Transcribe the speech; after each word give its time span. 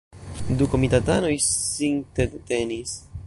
Du 0.61 0.67
komitatanoj 0.71 1.33
sintedetenis. 1.49 2.97